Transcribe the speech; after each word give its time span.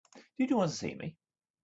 Did 0.35 0.49
you 0.49 0.57
want 0.57 0.71
to 0.71 0.77
see 0.77 0.95
me? 0.95 1.15